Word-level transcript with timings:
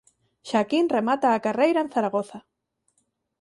Xaquín 0.49 0.85
remata 0.97 1.27
a 1.31 1.41
carreira 1.45 1.79
en 1.85 1.89
Zaragoza. 1.95 2.39